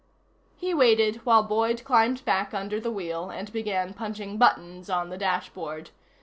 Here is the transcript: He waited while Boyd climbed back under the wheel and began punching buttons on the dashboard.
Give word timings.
He 0.57 0.73
waited 0.73 1.17
while 1.27 1.43
Boyd 1.43 1.83
climbed 1.83 2.25
back 2.25 2.55
under 2.55 2.79
the 2.79 2.89
wheel 2.89 3.29
and 3.29 3.53
began 3.53 3.93
punching 3.93 4.39
buttons 4.39 4.89
on 4.89 5.09
the 5.09 5.17
dashboard. 5.19 5.91